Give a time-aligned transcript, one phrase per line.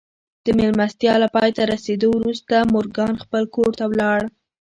[0.45, 4.19] د مېلمستيا له پای ته رسېدو وروسته مورګان خپل کور ته ولاړ.